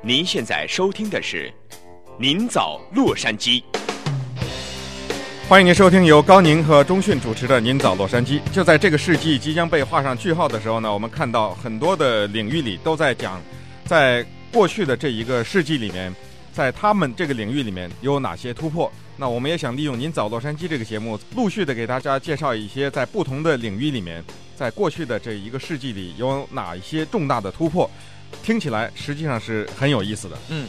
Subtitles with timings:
[0.00, 1.52] 您现在收听的是
[2.20, 3.60] 《您早洛杉矶》，
[5.48, 8.40] 欢迎您收听由高宁和中讯主持的《您早洛杉矶》。
[8.52, 13.42] 就在这个世纪即将被画上句号的时候呢，我们看到很多的领域里都在讲，
[13.86, 16.14] 在过去的这一个世纪里面，
[16.52, 18.90] 在他们这个领域里面有哪些突破。
[19.16, 24.22] 那我们也想利用《您早洛杉矶》这个节目，陆续的给大家介绍一些在不同的领域里面，
[24.54, 27.90] 在过去的这一个世纪里有哪一些重大的突破。
[28.42, 30.38] 听起来实际上是很有意思的。
[30.50, 30.68] 嗯，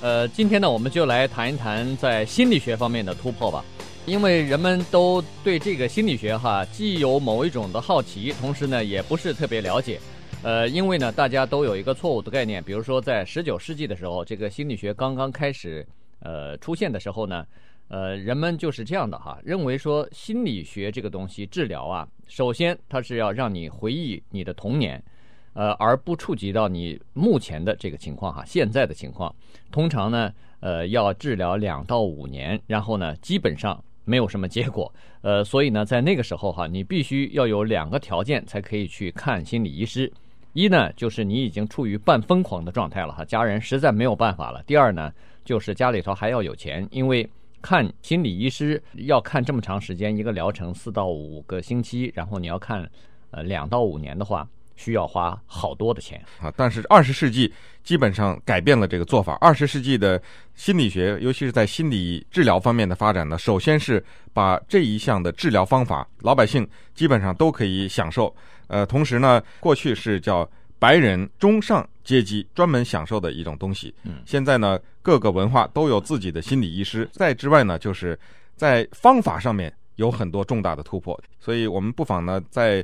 [0.00, 3.64] 呃，今天呢，我们就来谈一谈在心理学方面的突破吧。
[4.06, 10.00] 因为人们都对这个心理学哈，既有某一种的好奇，同时呢，也不是特别了解。
[10.42, 15.86] 呃，因为呢，大家都有一个错误的概念，比如说在十九世纪的时候，这个心理学刚刚开始
[16.20, 17.46] 呃出现的时候呢，
[17.88, 25.00] 呃，人们就是这样的哈，认为说心理学这个东西治疗啊，首先它是要让你回忆你的童年。
[25.52, 29.34] 呃，而不触及到你目前的这个情况哈，现在的情况，
[29.72, 40.10] 通常呢，呃，要治疗两到五年，然后呢，基本上没有什么结果，呃，所以呢，在那个时候哈，你必须要有两个条件才可以去看心理医师，
[40.52, 45.12] 一呢，就是你已经处于半疯狂的状态了哈，家人实在没有办法了；第二呢，
[45.44, 47.28] 就是家里头还要有钱，因为
[47.60, 52.88] 看心理医师要看这么长时间，一个疗程四到五个星期，然后你要看
[53.32, 54.48] 呃两到五年的话。
[54.80, 56.50] 需要花好多的钱啊！
[56.56, 57.52] 但是二十世纪
[57.84, 59.36] 基本上改变了这个做法。
[59.38, 60.20] 二十世纪的
[60.54, 68.34] 心理学，尤其是在心理治疗方面的发展呢，首先是把这一项的治疗方法，老百姓基本上都可以享受。
[68.68, 73.94] 呃，同时呢，过去是叫白人中上阶级专门享受的一种东西。
[74.04, 77.06] 嗯，现在呢，各个文化都有自己的心理医师。
[77.12, 78.18] 再之外呢，就是
[78.56, 81.20] 在方法上面有很多重大的突破。
[81.38, 82.82] 所以我们不妨呢，在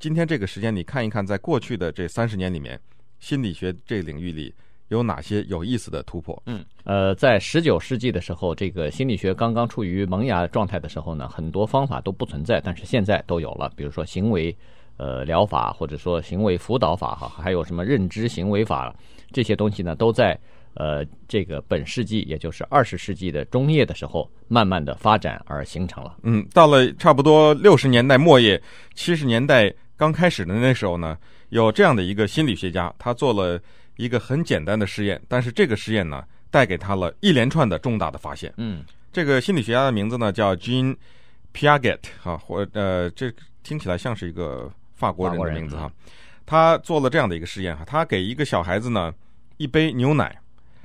[0.00, 2.78] 今天这个时间，你看一看，在过去的这三十年里面，
[3.18, 4.54] 心理学这个领域里
[4.90, 6.40] 有哪些有意思的突破？
[6.46, 14.56] 嗯，呃，在十九世纪的时候，这个心理学刚刚处于萌芽状态的时候呢，很多方法都不存在，但是现在都有了，比如说行为
[14.98, 18.94] 呃疗法，或者说行为辅导法哈，还有什么认知行为法
[19.32, 20.38] 这些东西呢，都在
[20.74, 26.18] 呃这个本世纪，也就是二十世纪的中叶的时候，慢慢的发展而形成了。
[26.22, 28.62] 嗯，到了差不多六十年代末叶，
[28.94, 29.74] 七十年代。
[29.98, 33.60] 刚开始的那时候呢，有这样的一个心理学家，他做了
[33.96, 38.54] 一个很简单的实验，但是这个实验呢，带给他了一连串的重大的发现。
[38.58, 40.96] 嗯，这个心理学家的名字呢叫 Jean
[41.52, 43.32] Piaget 哈，或呃，这
[43.64, 45.90] 听起来像是一个法国人的名字哈。
[46.46, 49.12] 他做了这样的一个实验哈，他给一个小孩子呢
[49.56, 50.38] 一杯牛奶，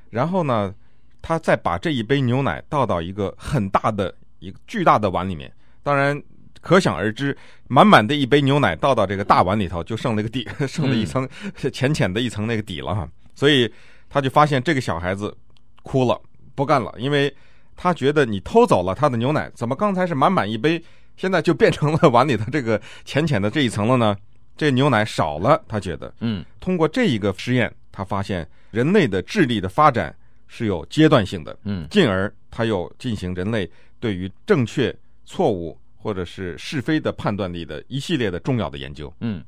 [0.10, 0.74] 然后呢，
[1.22, 5.54] 他再把这一杯牛奶倒到一个很大的一个巨大的碗里面，
[5.84, 6.20] 当然。
[6.64, 7.38] 可想而知，
[7.68, 11.28] 满满的一杯牛奶倒到这个大碗里头，就剩了一个底， 剩了一层
[11.74, 13.08] 浅浅的一层那个底了哈。
[13.36, 13.72] 所以
[14.10, 15.36] 他就发现这个小孩子
[15.84, 16.20] 哭了，
[16.56, 17.32] 不干了，因为
[17.76, 20.82] 他觉得你偷走了他的牛奶，怎么刚才是满满一杯，
[21.18, 24.16] 现在就变成了碗里的这个浅浅的这一层了呢？
[24.56, 26.14] 这牛奶少了，他觉得。
[26.22, 30.16] 嗯，通过这一个实验，他发现人类的智力的发展
[30.48, 31.58] 是有阶段性的。
[31.66, 33.70] 嗯，进而他又进行人类
[34.00, 34.96] 对于正确、
[35.26, 35.78] 错误。
[36.04, 39.12] 或者是是非的判断力的一系列的重要的研究。
[39.22, 39.42] 嗯，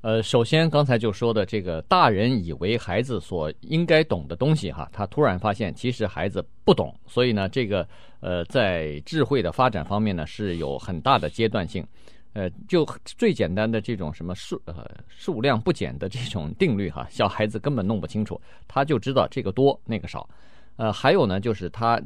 [0.00, 7.86] 呃，首先刚才就说的这个大人以为孩子所应该懂的东西哈，他突然发现其实孩子不懂，所以呢，这个
[8.18, 11.86] 呃，在智慧的发展方面呢是有很大的阶段性。
[12.32, 20.28] 呃，就最简单的这种什么数呃数量不减的这种定律哈，小孩子根本弄不清楚，他就知道这个多那个少。
[20.76, 22.00] 呃，还有呢，就是他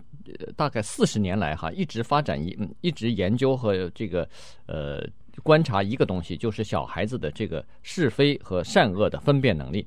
[0.57, 4.29] 大概四十年来哈，一直发展一一直研究和这个
[4.67, 5.03] 呃
[5.43, 9.87] 观察一个东西，就是小孩子的这个是非和善恶的分辨能力。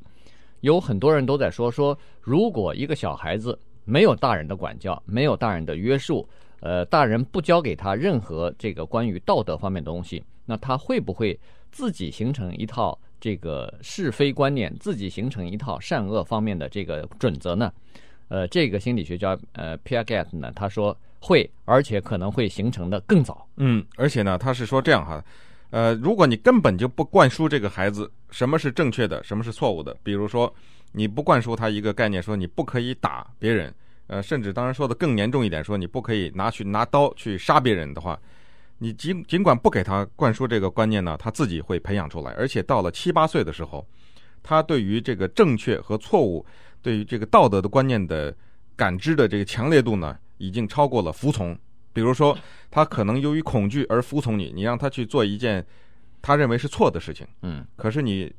[0.62, 6.28] 有很多人都在说说，如果一个小孩子没有大人的管教，没有大人的约束，
[6.59, 11.40] 呃，大人不教给他任何这个关于道德方面的东西，那他会不会
[11.72, 17.72] 自己形成一套这个是非观念，自己形成一套善恶方面的这个准则呢？
[18.31, 23.46] 呃，这个心理学家呃 Piaget 呢，他说会，而且可能会形成的更早。
[23.58, 25.22] 嗯，而且呢，他是说这样哈，
[25.70, 30.52] 呃，如果你根本就不灌输这个孩子什么是正确的，什么是错误的，比如说
[30.94, 33.73] 你不灌输他一个概念，说你不可以打别人，
[34.08, 38.17] 呃，甚至当然说的更严重一点，说你不可以拿去拿刀去杀别人的话，
[38.78, 43.85] 你尽尽管不给他灌输这个观念呢，他自己会培养出来，而且到了七八岁的时候，
[44.41, 46.46] 他对于这个正确和错误。
[46.81, 48.35] 对于这个道德的观念的
[48.75, 51.57] 感知的这个强烈度呢，已经超过了服从。
[51.93, 52.37] 比如说，
[52.69, 55.66] 他可能由于恐惧而服从你，你让他去做一件
[56.22, 58.33] 他认为是错的事情，嗯，可是你，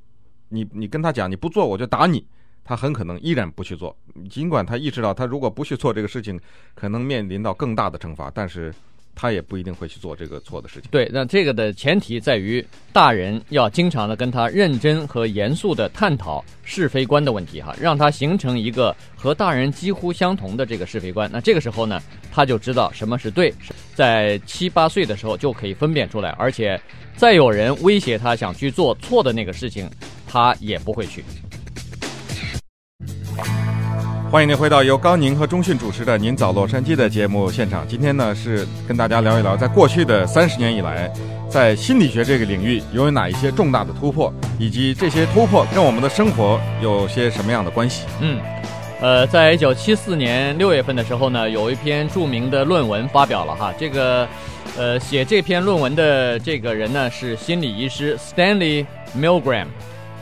[0.48, 2.26] 你你跟他讲你不做我就打你，
[2.64, 3.96] 他很可能依然不去做。
[4.30, 6.40] 尽管他意识到他如果不去做这个事情，
[6.74, 8.72] 可能面临到更大的惩罚，但是。
[9.14, 10.88] 他也不一定会去做这个错的事情。
[10.90, 21.30] 对，那这个的前提在于大人要经常的跟他认真和严肃的探讨是非观的问题哈，让他形成一个和大人几乎相同的这个是非观。
[21.32, 22.00] 那这个时候呢，
[22.32, 23.52] 他就知道什么是对，
[23.94, 26.80] 在七八岁的时候就可以分辨出来，而且
[27.16, 29.88] 再有人威胁他想去做错的那个事情，
[30.26, 31.22] 他也不会去。
[34.32, 37.86] 欢迎您回到由高宁和钟讯主持的《您早洛杉矶》的节目现场。
[37.86, 41.12] 今天呢，是跟大家聊一聊，在过去的三十年以来，
[41.50, 48.06] 在心理学这个领域有哪一些重大的突破，以及这些突破跟我们的生活有些什么样的关系？
[48.22, 48.40] 嗯，
[49.02, 53.70] 呃，在一九七四年六月份的时候呢，有一篇著名的论文发表了哈。
[53.78, 54.26] 这个，
[54.78, 59.66] 呃，写这篇论文的这个人呢，是心理医师 Stanley Milgram。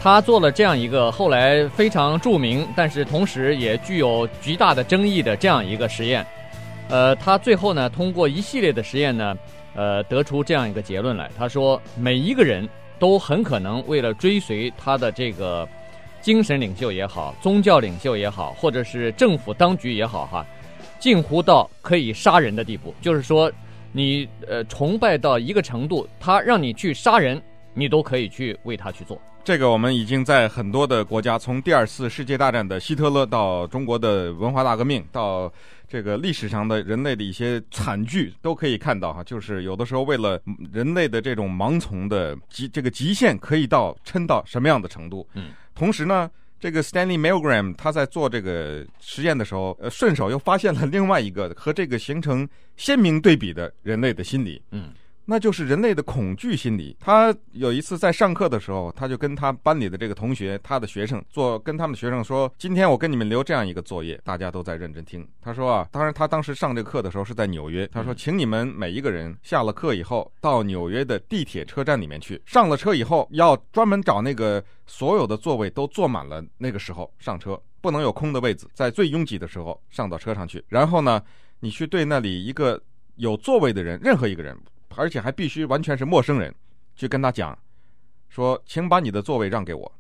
[0.03, 6.27] 他做了这样一个后来非常著名，但是同时也具有极大的争议的这样一个实验。
[6.89, 9.37] 呃，他最后呢，通过一系列的实验呢，
[9.75, 11.31] 呃，得出这样一个结论来。
[11.37, 12.67] 他说，每一个人
[12.99, 15.69] 都很可能为了追随他的这个
[16.23, 20.47] 精神领袖也好，宗教领袖也好，或者是政府当局也好，哈，
[20.99, 22.95] 近乎到可以杀人的地步。
[23.03, 23.53] 就是说，
[23.93, 27.41] 你呃崇拜到一个程度，他让你去杀人，
[27.75, 29.21] 你都可以去为他去做。
[29.43, 35.53] 这个我们已经在很多的国家，从第二次世界大战的希特勒到中国的文化大革命，到
[35.89, 40.41] 这个历史上的人类的一些惨剧，都可以看到哈，就是有的时候为了
[40.73, 45.27] 人类的这种盲从的极这个极限，可以到撑到什么样的程度。
[45.35, 54.63] 嗯，同时呢，这个 Stanley Milgram 他在做这个实验的时候，呃，顺手又发现了另外一个和这个形成鲜明对比的人类的心理。
[54.71, 54.93] 嗯。
[55.31, 56.97] 那就是人类的恐惧心理。
[56.99, 67.87] 他有一次在上课的时候，他就跟他班里的这个同学，他的学生做，跟他们的学生说：“今天我跟你们留这样一个作业，大家都在认真听。”他说啊，当然他当时上这个课的时候是在纽约。
[67.93, 72.43] 他说，请你们每一个人下了课以后，到纽约的地铁车站里面去。
[72.45, 80.65] 上了车以后，要专门找那个所有的座位都坐满了，那个时候上车，不能有空的位子，在最拥挤的时候上到车上去。
[80.67, 81.23] 然后呢，
[81.61, 82.83] 你去对那里一个
[83.15, 84.59] 有座位的人，任何一个人。
[84.97, 86.55] 而且还必须完全是陌生人，
[86.95, 87.59] 去跟他讲，
[88.29, 89.91] 说，请把你的座位让给我，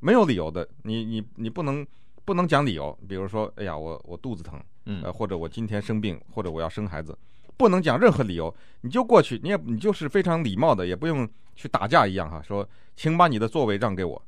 [0.00, 1.86] 没有理由的，你你你不能
[2.24, 7.14] 不能讲理由，比如说，哎呀，我我肚子疼，嗯，呃，或者我今天生病，或者我要生孩子，
[7.58, 12.66] 不能讲任何理由，你就过去，你也你就是非常礼貌的，也不用去打架一样哈，说，
[12.96, 14.22] 请把你的座位让给我，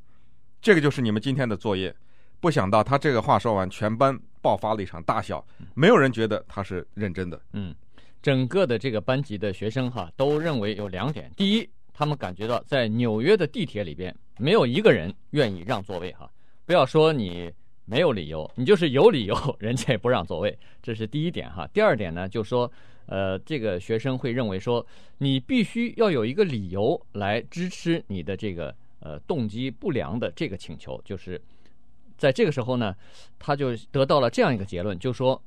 [0.60, 1.94] 这个就是你们今天的作业。
[2.40, 5.42] 不想到他这个话说完，全班爆发了一场大笑，
[5.72, 7.74] 没有人觉得他是认真的，嗯。
[8.24, 16.26] 整个的这个班级的学生哈，都认为有两点：第一，他们感觉到在纽约的地铁里边，没有一个人愿意让座位哈。
[16.64, 17.52] 不要说你
[17.84, 21.68] 没有理由，你就是有理由，人家也不让座位，这是第一点哈。
[21.70, 22.72] 第二点呢，就说，
[23.04, 24.86] 呃，这个学生会认为说，
[25.18, 31.38] 你必须要有一个理由来支持你的这个呃动机不良的这个请求，就是
[32.16, 32.96] 在这个时候呢，
[33.38, 35.38] 他就得到了这样一个结论，就说。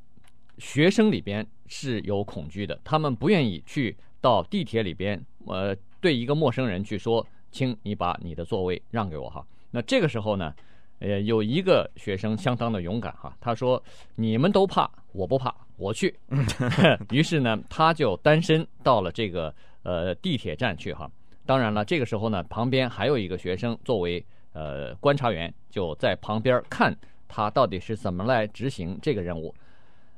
[0.58, 9.46] 学生里边是有恐惧的，他们不愿意去到地铁里边，呃，对一个陌生人去说，请你把你的座位让给我哈。
[9.70, 10.54] 那这个时候呢，
[11.00, 13.82] 呃，有一个学生相当的勇敢哈，他说
[14.16, 16.14] ：“你们都怕，我不怕，我去。
[17.12, 19.54] ”于是呢，他就单身到了这个
[19.84, 21.10] 呃地铁站去哈。
[21.46, 29.54] 当然了，这个时候呢，旁边还有一个学生作为呃观察员，就在旁边看他到底是怎么来执行这个任务。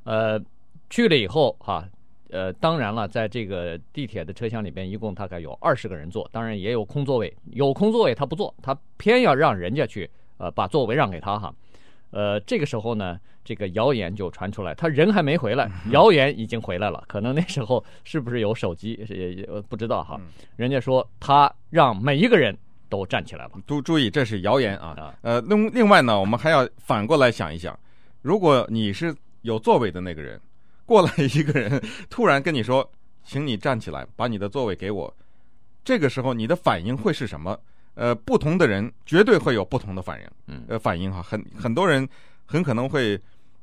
[0.10, 0.42] 呃，
[0.90, 1.88] 去了以后哈，
[2.32, 11.54] 呃，当然了，在这个地铁的车厢里边，一共大概有二十个人坐，当然也有空座位，有空座位他不坐，他偏要让人家去呃把座位让给他哈。
[12.10, 20.20] 呃，这个时候呢，这个谣言就传出来，他人还没回来，谣言已经回来了，可能那时候是不是有手机也也不知道哈。
[20.56, 22.58] 人家说他让每一个人
[22.90, 25.16] 都站起来了，都注意这是谣言啊。
[25.22, 27.80] 呃，另另外呢，我们还要反过来想一想，
[28.24, 29.16] 如果你是。
[29.42, 30.40] 有座位的那个人，
[30.86, 32.90] 过来一个人突然跟你说
[33.24, 35.14] ：“请你站起来，把你的座位给我。”
[35.84, 37.58] 这个时候你的反应会是什么？
[37.96, 40.28] 呃，不同的人绝对会有不同的反应。
[40.48, 42.08] 嗯呃，反应哈，很很多人
[42.46, 43.20] 很可能会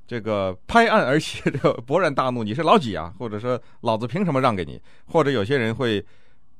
[0.06, 6.04] 这个拍案而起， 这个勃然大怒：“你是老几啊？”或者说：“老子凭什么让给你？”或者有些人会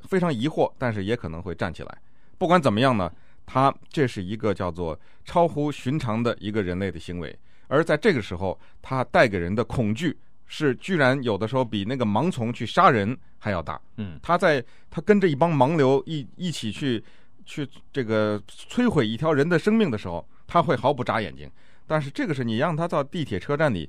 [0.01, 1.99] 非常疑惑，但是也可能会站起来。
[2.39, 3.13] 不管怎么样呢，
[3.45, 7.37] 他这是一个叫做超乎寻常的一个人类的行为。
[7.69, 13.81] 而在这个时候，他带给人的恐惧是居然有的时候比那个盲从去杀人还要大。
[13.97, 17.03] 嗯，他在他跟着一帮盲流一一起去
[17.45, 21.51] 去这个摧毁一条人的生命的时候，他会毫不眨眼睛。
[21.87, 23.89] 但是这个是你让他到地铁车站里，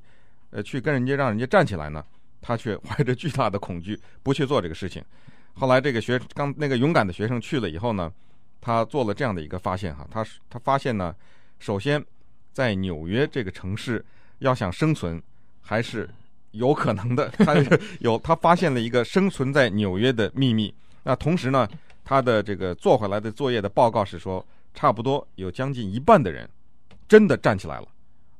[0.51, 2.03] 呃，去跟人家让人家站起来呢，
[2.41, 5.03] 他却怀着巨大的恐惧不去做这个事情。
[5.53, 8.11] 后来这个学刚那个勇敢的学生去了以后呢，
[8.61, 11.15] 他做了这样的一个发现哈，他他发现呢，
[11.57, 12.03] 首先
[12.57, 14.03] 在纽约这个城市
[14.39, 15.21] 要想生存
[15.61, 16.09] 还是
[16.53, 17.53] 有可能的，他
[17.99, 20.73] 有他发现了一个生存在纽约的秘密。
[21.03, 21.69] 那同时呢，
[22.03, 26.49] 他的这个做回来的作业的报告是说，差不多有将近一半的人
[27.07, 27.87] 真的站起来了，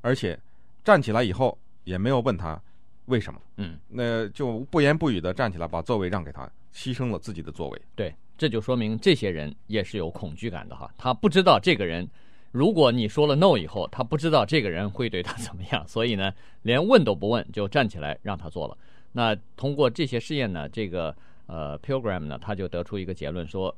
[0.02, 0.36] 而且
[0.84, 2.60] 站起来以后也没有问他
[3.06, 7.80] 为什么，嗯，那就不言不语的站起来把座位让给他，牺牲了自己的座位。
[7.96, 12.10] 对，这就说明这些人也是有恐惧感的哈，他不知道这个人，
[12.58, 16.34] 如果你说了 no 以后，他不知道这个人会对他怎么样， 所以呢，
[16.64, 18.76] 连问都不问就站起来让他做了。
[19.12, 23.76] 那通过这些试验呢，这个呃 Pilgrim 呢，他就得出一个结论说。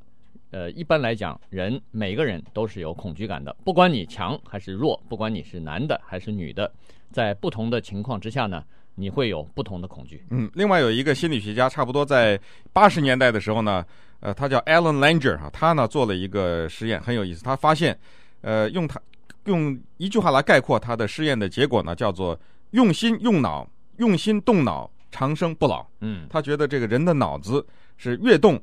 [0.52, 6.72] 呃，一般来讲，人每个人都是有恐惧感的，不管你强还是弱，不管你是男的还是女的，
[7.12, 8.64] 在不同的情况之下呢，
[8.96, 10.26] 你会有不同的恐惧。
[10.32, 12.40] 嗯，另外有一个心理学家，差不多在
[12.74, 13.86] 八十年代的时候呢，
[14.22, 17.44] 呃，他叫 Alan Langer 哈，他呢做了一个实验，很有意思。
[17.44, 17.96] 他发现，
[18.42, 19.00] 呃，用他
[19.46, 22.40] 用一句话来概括他的试验的结果呢，叫做
[22.72, 25.86] 用心用脑，用心动脑，长生不老。
[26.02, 27.66] 嗯，他觉得这个人的脑子
[27.98, 28.62] 是越动。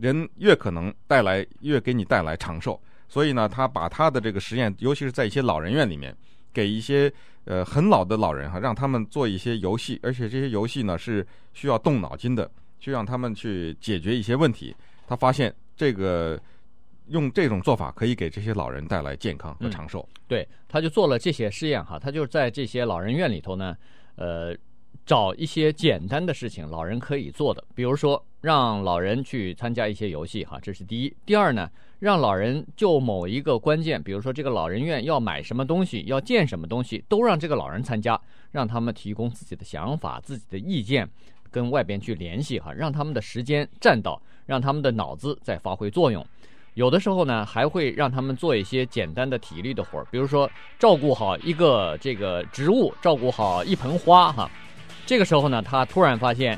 [0.00, 6.16] 人越可能带来越给你带来长寿，所以呢，他把他的这个实验，尤其是在一些老人院里面，
[6.52, 7.12] 给一些
[7.46, 14.72] 呃很老的老人哈，让他们做一些游戏，而且这些游戏呢是需要动脑筋的，去让他们去解决一些问题。
[15.08, 16.40] 他发现这个
[17.10, 20.06] 用这种做法可以给这些老人带来健康和长寿。
[20.12, 23.76] 嗯，对，他就做了这些试验哈，他就在这些老人院里头呢，
[24.16, 24.56] 呃。
[25.04, 31.16] 找一些简单的事情，老人可以做的，比如说让老人去参加一些游戏，哈，这是第一。
[31.24, 41.08] 第二呢，让老人就某一个关键，比如说这个老人院要买什么东西，要建什么东西，都让这个老人参加，让他们提供自己的想法、自己的意见，
[41.50, 46.24] 跟外边去联系，哈，让他们的时间占到，让他们的脑子在发挥作用。
[46.78, 54.48] 有的时候呢，还会让他们做一些简单的体力的活儿，比如说照顾好一个这个植物，照顾好一盆花，哈。
[55.04, 56.56] 这个时候呢，他突然发现，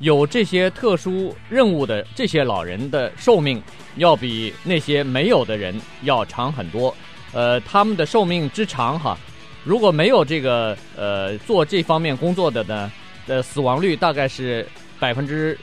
[0.00, 3.62] 有这些特殊任务的这些老人的寿命，
[3.94, 6.92] 要比那些没有的人要长很多。
[7.32, 9.16] 呃，他们的寿命之长哈，
[9.62, 12.90] 如果没有这个呃做这方面工作的呢，
[13.24, 14.66] 的死亡率大概是
[14.98, 15.56] 百分之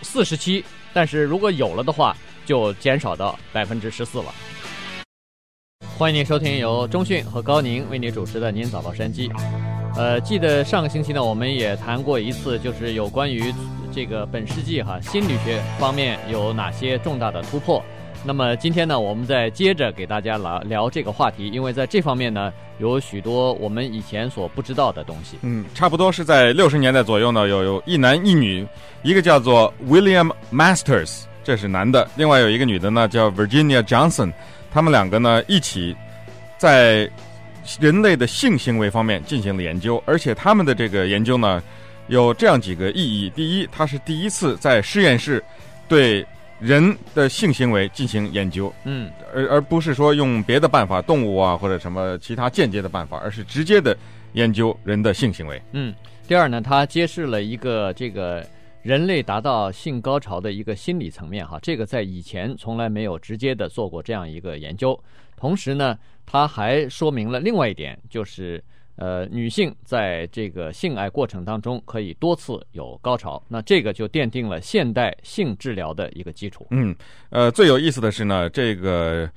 [0.00, 0.64] 四十七，
[0.94, 2.16] 但是如果有了的话，
[2.50, 4.34] 就减少到百分之十四了。
[5.96, 9.28] 欢迎您收听由中讯和高宁为您主持的《您早报山鸡》。
[9.96, 13.54] 呃，记得上个星期呢，我们也谈过一次，就是有关于
[13.92, 17.80] 这个本世纪哈心理学方面有哪些重大的突破。
[18.24, 25.36] 那么今天呢，我们再接着给大家来聊这个话题，因为在这方面呢，有许多我们以前所不知道的东西。
[25.42, 28.66] 嗯，差不多是在六十年代左右呢，有有一男一女，
[29.04, 34.32] 一个叫做 William Masters，这是男的；另外有一个女的呢，叫 Virginia Johnson，
[34.70, 35.96] 他们两个呢一起
[36.58, 37.10] 在。
[37.78, 41.62] 人类的性行为方面进行了研究，而且他们的这个研究呢，
[42.08, 45.44] 有这样几个意义：第一，他是第一次在实验室
[45.86, 46.26] 对
[46.58, 53.96] 人的性行为进行研究，嗯，而而不是说用别的办法，动物啊或者什么其他间接的办法，而是直接的
[54.32, 55.60] 研究人的性行为。
[55.72, 55.94] 嗯，
[56.26, 58.44] 第二呢，他揭示了一个这个
[58.82, 64.98] 人类达到性高潮的一个心理层面，哈，这个在以前从来没有直接的做过这样一个研究。
[65.36, 68.62] 同时呢，它还说明了另外一点，就是
[68.96, 76.66] 呃，女性在这个性爱过程当中可以多次有高潮，那这个就奠定了现代性治疗的一个基础。
[76.70, 76.96] 嗯，
[77.28, 79.30] 呃，最有意思的是呢，这个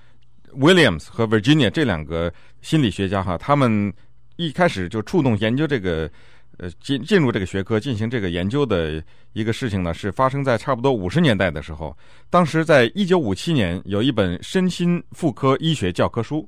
[0.54, 3.94] Williams 和 Virginia 这两个心理学家哈，他们
[4.38, 6.10] 一开始就触动研究这个。
[6.58, 11.98] 呃，进进入这个学科进行这个研究的一个事情呢，是发生在差不多五十年代的时候。
[12.30, 16.48] 当时在一九五七年，有一本身心妇科医学教科书，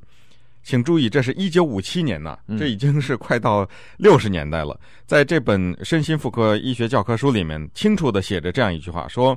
[0.63, 4.79] 请注意，这是一九五七年呐，这已经是快到六十年代了。
[5.07, 9.35] 在这本身心妇科医学教科书里面，清楚的写着这样一句话：说，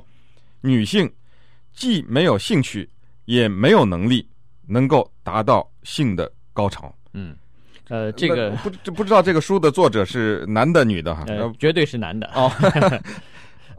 [0.61, 1.11] 女性
[1.73, 2.87] 既没有兴趣，
[3.25, 4.27] 也没有能力
[4.67, 6.95] 能够达到性的高潮。
[7.13, 7.35] 嗯。
[7.89, 8.51] 呃，这个
[8.83, 11.23] 不不知道这个书的作者是男的女的哈？
[11.27, 12.51] 呃，绝对是男的哦。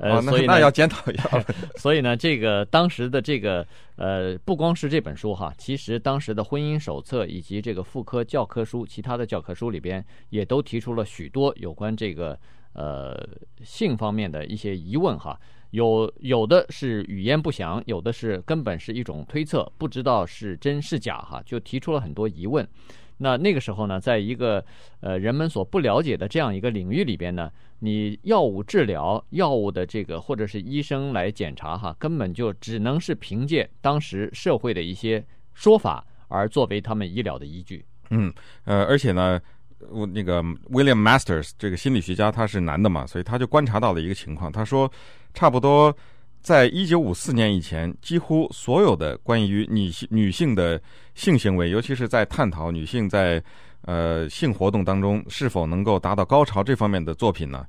[0.03, 1.29] 呃，所以那要检讨一下。
[1.77, 12.39] 所以呢，这个当时的这个呃，不光是这本书哈，其实当时的婚姻手册以及这个妇科教科书，其他的教科书里边也都提出了许多有关这个
[12.73, 13.29] 呃
[13.63, 15.39] 性方面的一些疑问哈。
[15.73, 22.67] 有有的是语焉不详，有的是根本是一种推测，不知道是真是假哈，就提出了很多疑问。
[23.23, 24.65] 那那个时候呢，在一个
[25.01, 27.51] 呃人们所不了解的这样一个领域里边呢，
[27.81, 35.23] 你药物治疗、药物的这个或者是医生来检查哈，根本就只能是凭借当时社会的一些
[35.53, 37.85] 说法而作为他们医疗的依据。
[38.09, 38.33] 嗯，
[38.65, 39.39] 呃，而且呢，
[39.91, 44.91] 我那个 William Masters 这个心理学家他是男的嘛，所以他就观察到了一个情况，他说
[45.35, 45.95] 差不多。
[46.43, 50.81] 在一九五四年以前，几乎所有的关于女性女性的
[51.15, 53.43] 性行为，尤其是在探讨女性在
[53.83, 57.67] 呃性活动当中是否能够达到高潮这方面的作品呢，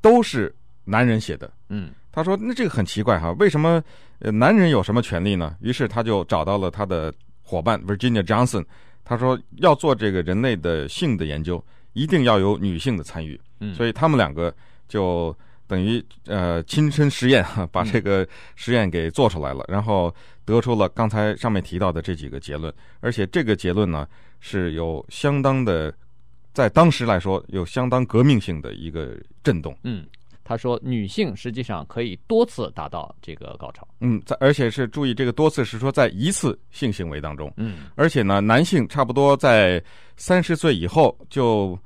[0.00, 1.52] 都是男人写的。
[1.68, 3.82] 嗯，他说：“那这个很奇怪哈，为什么
[4.20, 7.12] 呃男人有什么权利呢？”于是他就找到了他的
[7.42, 8.64] 伙伴 Virginia Johnson，
[9.04, 11.62] 他说：“要做这个人类的性的研究，
[11.92, 14.54] 一定要有女性的参与。”嗯，所以他们两个
[14.88, 15.36] 就。
[15.72, 20.14] 等于呃亲身实验哈，把这个实验给做出来了，然后
[20.44, 24.06] 得出了刚才上面提到的这几个结论，而且这个结论呢
[24.38, 25.90] 是有相当的，
[26.52, 29.74] 在当时来说有相当革命性的一个震动。
[29.82, 30.06] 嗯，
[30.44, 33.88] 他说女性实际上可以多次达到这个高潮。
[34.00, 37.50] 嗯，在而且是注意这个多次是说在一次性行为当中。
[37.56, 39.82] 嗯，而且呢，男性差不多在
[40.18, 41.78] 三十岁以后就。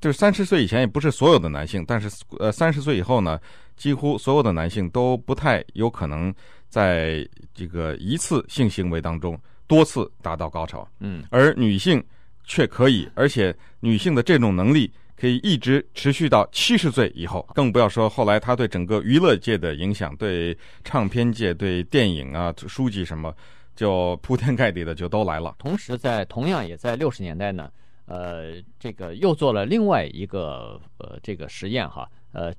[0.00, 3.40] 就是三十岁以前也不是所有的男性，但是呃三十岁以后呢，
[3.76, 6.32] 几乎所有的男性都不太有可能
[6.68, 10.86] 在这个一次性行为当中多次达到高潮。
[11.00, 12.02] 嗯，而女性
[12.44, 23.34] 却可以，而且女性的这种能力可以一直持续到七十岁以后，更不要说后来他对整个娱乐界的影响，对唱片界、对电影啊、书籍什么，
[23.74, 25.56] 就铺天盖地的就都来了。
[25.58, 27.70] 同时在同样也在六十年代呢。
[28.06, 32.54] 呃，这个又做了另外一个呃这个实验哈，呃，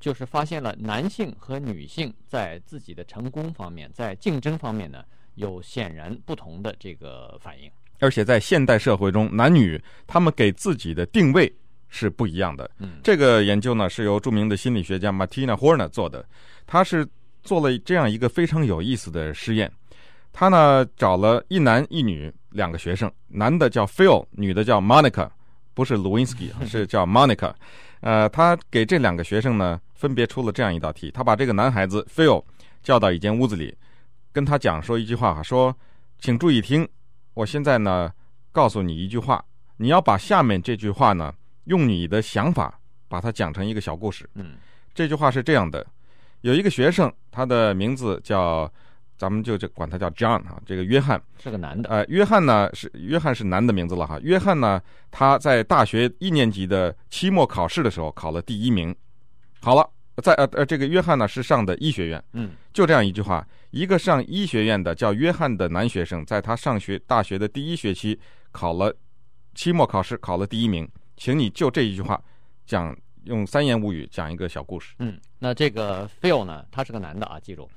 [0.00, 5.04] 就是发现了男性和女性在自己的成功方面，在竞争方面呢，
[5.36, 7.70] 有显然不同的这个反应。
[8.00, 11.52] 而且在现代社会中，男女他们给自己的定位
[11.88, 12.70] 是不一样的。
[12.78, 16.24] 嗯，这个研究呢是由著名的心理学家 Martina Horner 做的，
[16.66, 17.06] 他是
[17.42, 19.72] 做了这样一个非常有意思的实验。
[20.38, 25.28] 他呢找了一男一女两个学生，男的叫 Phil，女的叫 Monica，
[25.74, 27.52] 不是 Lewinsky， 是叫 Monica。
[28.02, 32.40] 呃，他给这两个学生呢分别出了这样一道题，他把这个男孩子 Phil
[32.84, 33.76] 叫到一间屋子里，
[34.32, 35.76] 跟他讲说一句话，说，
[36.20, 36.88] 请注意听，
[37.34, 38.08] 我现在呢
[38.52, 39.44] 告诉你一句话，
[39.78, 44.30] 你要把下面这句话呢用你的想法把它讲成一个小故事。
[44.34, 44.54] 嗯，
[44.94, 45.84] 这句话是这样的，
[46.42, 48.72] 有一个学生，他的名字叫。
[49.18, 51.90] 咱们就就管他叫 John 哈，这个约翰是个男的。
[51.90, 54.18] 呃，约翰呢是约翰是男的名字了哈。
[54.22, 58.94] 约翰呢，他在大学一年级的期末考试的时候考了第一名。
[59.60, 59.90] 好了，
[60.22, 62.24] 在呃呃，这个约翰呢是上的医学院。
[62.32, 68.16] 嗯，就这样一句话，一个上医学院的叫约翰的男学生，在他上学大学的第一学期
[68.52, 68.94] 考了
[69.56, 72.22] 期末考试考了第一名，请你就这一句话
[72.66, 74.94] 讲，用三言五语讲一个小故事。
[75.00, 77.68] 嗯，那这个 Phil 呢，他是个男的啊，记住。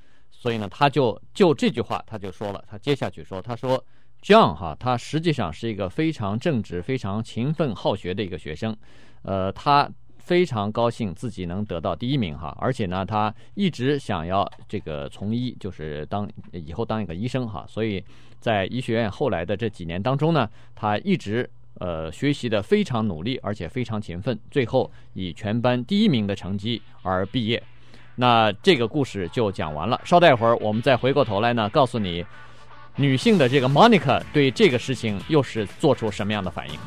[0.42, 3.80] 所以呢，他就就这句话，他就说了，他接下去说，他说
[4.20, 8.76] ，John 哈，他实际上是一个非常正直、非常勤奋好学的一个学生，
[9.22, 18.04] 呃，他非常高兴自己能得到第一名哈，而且呢，他一直想要这个从医，就是当以后当一个医生哈，所以
[18.40, 27.62] 在医学院后来的这几年当中呢，他一直呃学习的非常努力，而且非常勤奋，最后以全班第一名的成绩而毕业。
[28.14, 30.00] 那这个故事就讲完了。
[30.04, 32.24] 稍待会儿，我们再回过头来呢，告诉你
[32.96, 36.78] 女性的这个 Monica 对这个事情又是做出什么样的反应。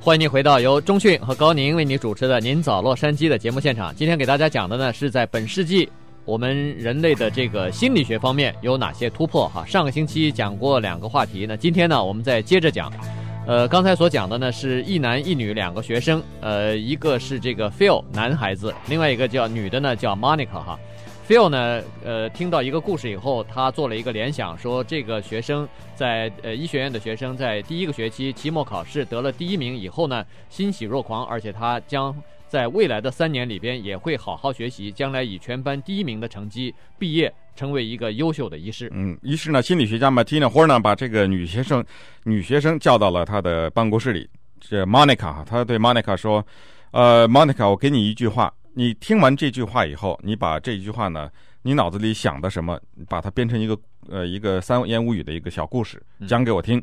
[0.00, 3.94] 欢迎您回到由中讯和高宁为你主持的《您早洛杉矶》的节目现场。
[3.94, 5.88] 今天给大家讲的呢，是在本世纪
[6.24, 9.64] 我们人类的这个心理学方面有哪些突破哈。
[9.66, 12.90] 上个星期讲过两个话题，那今天呢，我们再接着讲。
[13.48, 20.78] 呃，刚才所讲的呢是一男一女两个学生，呃，一个是这个 Phil 男孩子，另外一个叫女的呢叫 Monica 哈。
[21.26, 32.14] Phil 呢，呃，听到一个故事以后，他做了一个联想，说这个学生在呃医学院的学生在第一个学期期末考试得了第一名以后呢，欣喜若狂，而且他将
[32.48, 37.32] 在未来的三年里边也会好好学习，将来以全班第一名的成绩毕业。
[37.58, 38.88] 成为一个优秀的医师。
[38.94, 41.84] 嗯，于是呢，心理学家 Martina Horner 把这个女学生、
[42.22, 44.30] 女学生叫到了他的办公室里。
[44.60, 46.46] 这 Monica 哈，他对 Monica 说
[46.92, 51.28] ：“呃，Monica，我给你一句话，你听完这句话以后，你把这句话呢，
[51.62, 53.76] 你脑子里想的什么，把它编成一个
[54.08, 56.80] 呃一个三言五语的一个小故事，讲给我听。”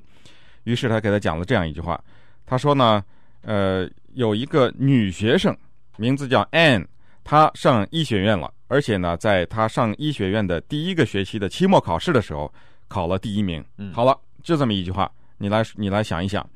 [0.66, 1.98] 于是他给他讲了这样一句话，
[2.46, 3.02] 他说呢
[3.44, 5.56] ：“呃，有一个女学生，
[5.98, 6.86] 名字叫 Anne，
[7.24, 12.52] 她上医学院了，而且呢，在她上医学院的第一个学期的期末考试的时候，
[12.88, 13.64] 考了第一名。
[13.78, 16.48] 嗯，好了，就这么一句话，你来你来想一想。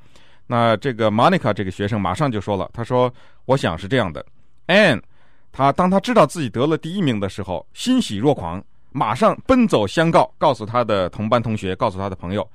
[0.47, 3.13] 那这个 Monica 这个学生马上就说了，他说
[3.45, 4.25] ：“我想是这样的
[4.67, 5.01] ，Anne，
[5.51, 12.49] 他当他知道自己得了第一名的时候，欣喜若狂，马上奔走相告，告诉他的同班同学，告诉他的朋友。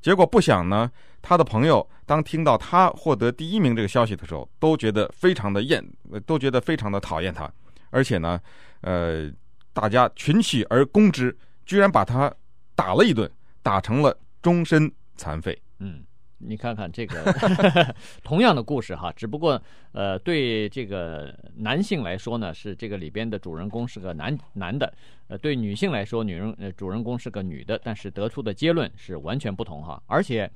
[0.00, 5.84] 结果不想呢，他的朋友当听到他获得第一名这个消息的时候，都觉得非常的厌，
[6.24, 7.50] 都觉得非常的讨厌他，
[7.90, 8.40] 而且呢，
[8.82, 9.30] 呃，
[9.72, 12.32] 大家群起而攻之，居然把他
[12.74, 13.30] 打了一顿，
[13.62, 16.04] 打成了终身残废。”嗯。
[16.38, 17.34] 你看看这个
[18.22, 19.60] 同样的故事哈，只不过
[19.92, 24.92] 呃，对这个男性来说呢，是这个里边的主人公是个男男的，
[25.26, 30.00] 呃，对女性来说，女人呃主人公是个女的，但是得出的结论是完全不同哈。
[30.06, 30.48] 而且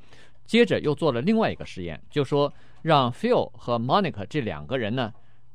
[0.44, 5.12] 接着又做了另外一个实验，就说让 Phil 和 Monica 这两个人呢，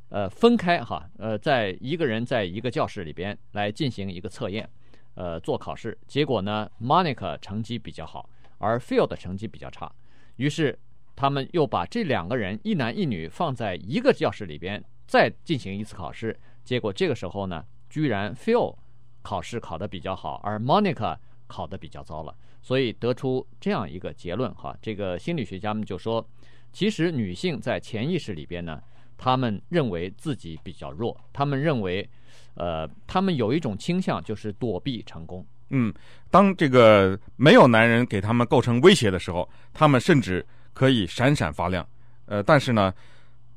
[0.09, 4.69] 呃，分开哈，呃，在一个人在一个教室里边来进行一个测验，
[5.15, 9.89] 呃，做考试，结果呢，Monica 成绩比较好，而 Phil 的成绩比较差。
[10.37, 10.77] 于是，
[11.15, 16.39] 他们又把这两个人一男一女放在一个教室里边，再进行一次考试。
[16.63, 18.75] 结果这个时候呢，居然 Phil
[19.21, 22.35] 考试考得比较好，而 Monica 考得比较糟了。
[22.61, 26.27] 所以得出这样一个结论哈，这个心理学家们就说，
[26.73, 28.81] 其实女性在潜意识里边呢，
[29.17, 32.07] 她们认为自己比较弱，她们认为，
[32.55, 35.45] 呃，她们有一种倾向就是躲避成功。
[35.69, 35.93] 嗯，
[36.29, 41.85] 当这个没有男人给他们构成威胁的时候，他们甚至可以闪闪发亮。
[42.25, 42.93] 呃，但是呢，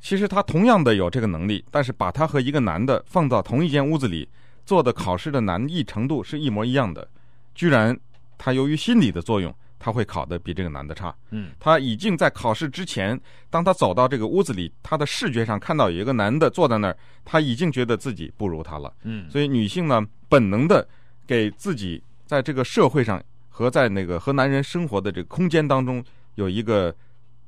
[0.00, 4.28] 其实他同样的有这个能力，但是把他和一个男的放到同一间屋子里
[4.64, 7.08] 做的考试的难易程度是一模一样的，
[7.54, 7.96] 居然
[8.38, 11.14] 他由于心理的作用，他会考的比这个男的差。
[11.30, 13.20] 嗯，他已经在考试之前，
[13.50, 18.92] 当他走到这个屋子里，他的视觉上看到有一个男的坐在那儿，他已经觉得自己不如他了。
[19.04, 20.84] 嗯，所以女性呢，本能的。
[21.30, 26.92] 给自己在这个社会上和在那个和男人生活的这个空间当中有一个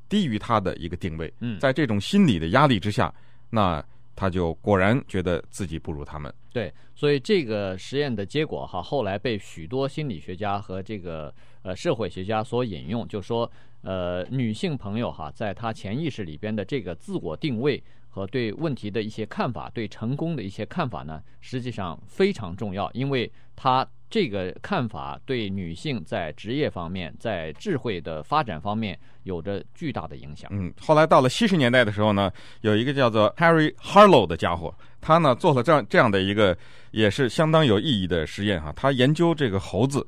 [0.09, 1.35] 低于他的一个定位。
[1.41, 3.13] 嗯，在这种心理的压力之下，
[3.51, 6.33] 那他就果然觉得自己不如他们。
[6.53, 23.29] 对，所以这个实验的结果哈，后来被许多心理学家和这个呃社会学家所引用，就说呃女性朋友哈，在她潜意识里边的这个自我定位和对问题的一些看法，对成功的一些看法呢，实际上非常重要，因为。
[23.55, 30.51] 他这个看法对女性在职业方面、在智慧的发展方面有着巨大的影响。
[30.53, 36.57] 嗯，后来到了七十年代的时候呢，有一个叫做 Harry Harlow 的家伙，他呢做了这样这样的一个
[36.93, 38.73] 也是相当有意义的实验哈。
[38.75, 40.05] 他研究这个猴子，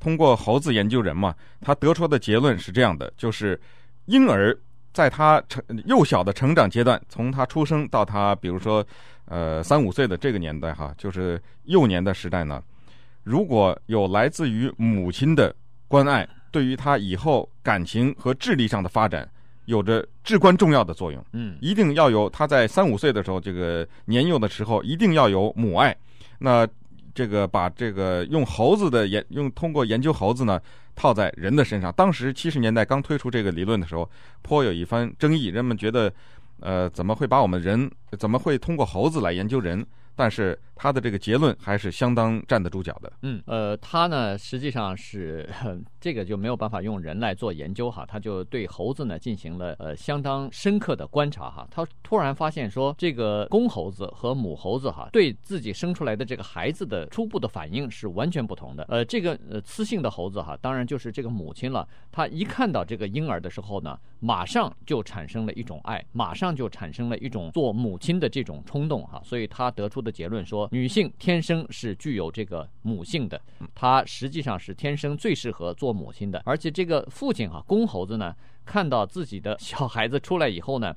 [0.00, 3.58] 通过猴子研究人嘛，他得出的结论是这样的：就是
[4.06, 4.54] 婴儿
[4.98, 8.84] 在他成幼小的成长阶段，从他出生到他比如说
[9.26, 12.60] 呃三五岁的这个年代哈，就是幼年的时代呢。
[13.22, 15.54] 如果有来自于母亲的
[15.86, 19.30] 关爱，对于他以后感情和智力上的发展，
[19.66, 21.24] 有着至关重要的作用。
[21.32, 25.96] 嗯，一定要有他在三五岁的时候，这个年幼的时候，一定要有母爱。
[26.40, 26.66] 那
[27.18, 30.60] 这个把这个用猴子的研用通过研究猴子呢，
[30.94, 31.92] 套在人的身上。
[31.94, 34.08] 当时七十年代刚推出这个理论的时候，
[34.40, 35.46] 颇有一番争议。
[35.46, 36.12] 人们觉得，
[36.60, 39.84] 呃，怎么会把我们人怎么会通过猴子来研究人？
[40.18, 43.12] 但是他的这个结论还是相当站得住脚的。
[43.22, 45.48] 嗯，呃，他呢实际上是
[46.00, 51.68] 这个就没有办法用人来做研究哈，他就对猴子呢进行了呃相当深刻的观察哈。
[51.70, 58.84] 他突然发现说，这个公猴子和母猴子哈对自己生出来的这个孩子的初步的反应是完全不同的。
[58.88, 61.86] 呃，这个呃雌性的猴子哈，当然就是这个母亲了。
[62.10, 69.22] 他一看到这个婴儿的时候呢，马上就产生了一种爱，马上就产生了一种做母亲的这种冲动哈。
[69.24, 70.12] 所以他得出的。
[70.18, 73.40] 结论说，女性天生是具有这个母性的，
[73.72, 76.42] 她实际上是天生最适合做母亲的。
[76.44, 80.92] 而且这个父亲哈，公猴子呢，看到自己的小孩子出来以后呢，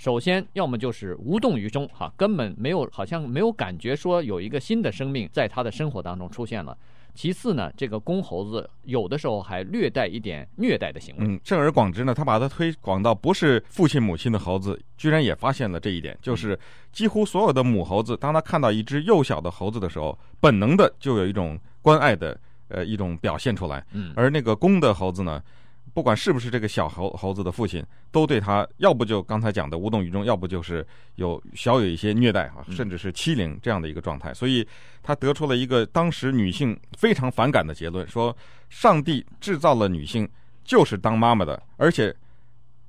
[0.00, 6.74] 首先要么就是无动于衷哈，根本没有，好像没有感觉说有一个新的生命在他的生活当中出现了。
[7.14, 11.26] 其次呢，这个公猴子有的时候还略带一点虐待的行为。
[11.26, 16.58] 嗯，正而广之呢，他把它推广到不是父亲母亲的猴子，居然也发现了这一点，就是
[16.92, 23.84] 几乎所有的母猴子，当他看到一只幼小的猴子的时候，本能的就有一种关爱的呃一种表现出来。
[23.92, 25.42] 嗯，而那个公的猴子呢，
[25.92, 34.32] 不管是不是这个小猴猴子的父亲，都对他要不就刚才讲的无动于衷，要不就是有小有一些虐待啊，甚至是欺凌这样的一个状态。
[34.32, 34.66] 所以
[35.02, 38.36] 他得出了一个当时女性非常反感的结论：说
[38.68, 40.28] 上帝制造了女性
[40.64, 42.14] 就是当妈妈的，而且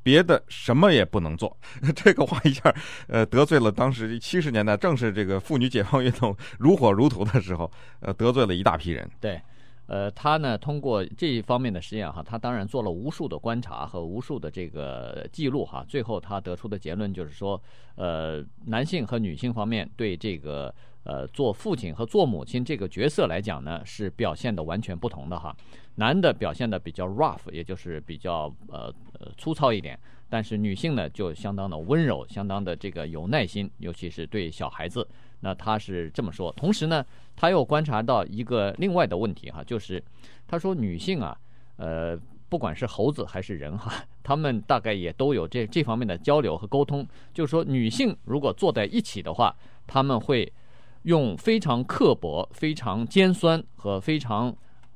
[0.03, 1.55] 别的什么也不能做。
[1.95, 2.73] 这个话一下，
[3.07, 9.09] 呃，得罪了当时七十年代正是这个妇女解放运动如火如荼的时候，呃，得罪了一大批人。
[9.19, 9.41] 对。
[9.87, 17.61] 呃，他呢通过这一方面的实验哈，他当然做了无数的观察和无数的这个记录哈，最后他得出的结论就是说，
[17.95, 25.53] 呃，男性和女性方面对这个呃做父亲和做母亲这个角色来讲呢，是表现的完全不同的哈。
[25.95, 35.05] 男的表现的比较 rough，也就是比较呃呃粗糙一点，但是女性呢就相当的温柔，相当的这个有耐心，尤其是对小孩子。
[35.41, 40.01] 那他是这么说，同时呢，他又观察到一个另外的问题哈，就是
[40.47, 41.37] 他说女性啊，
[41.77, 47.07] 呃，不管是猴子还是人哈，他们大概也都有这这方面的交流和沟通。
[47.33, 49.55] 就是说，女性如果坐在一起的话，
[49.87, 50.51] 他们会
[51.03, 54.55] 用非常刻薄、非常尖酸和非常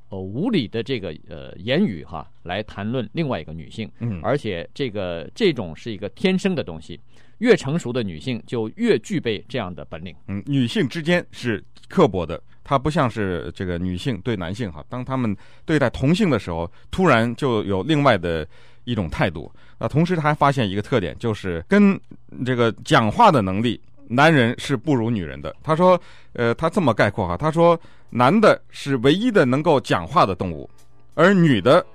[0.10, 3.92] 呃无理的这个呃言语哈，来谈论另外一个女性。
[4.00, 7.00] 嗯，而且这个这种是一个天生的东西。
[7.40, 10.16] 越成熟的女性就越具备这样的本领。
[10.28, 14.84] 嗯，女性之间是刻薄的，她不像是这个女性对男性哈。
[14.88, 18.48] 当他们对待同性的时候，突然就有另外的
[18.86, 19.52] 一种态度。
[19.78, 22.00] 啊，同时他还发现一个特点，就是跟
[22.46, 25.54] 这个讲话的能力，男人是不如女人的。
[25.62, 26.00] 他说，
[26.34, 27.78] 呃，他这么概括哈，他说，
[28.10, 30.70] 男的是唯一的能够讲话的动物，
[31.14, 31.86] 而女的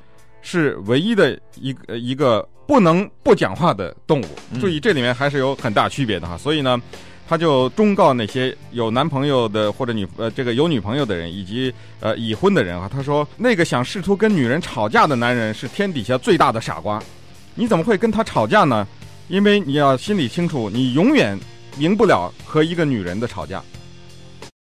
[0.42, 2.46] 是唯一的一个一个。
[2.71, 4.25] 不能不讲话的动物，
[4.61, 6.39] 注意这里面还是有很大区别的哈。
[6.39, 6.81] 所以呢，
[7.29, 17.03] 他就忠告那些有男朋友的或者女呃这个有女朋友的人以及呃已婚的人啊，他说那个想试图跟女人吵架的男人是天底下最大的傻瓜。
[17.57, 18.87] 你怎么会跟他吵架呢？
[19.27, 21.37] 因为你要心里清楚，你永远
[21.79, 23.61] 赢不了和一个女人的吵架。